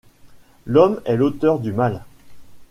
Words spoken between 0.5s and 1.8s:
L'homme est auteur du